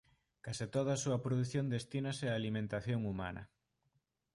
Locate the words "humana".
3.09-3.43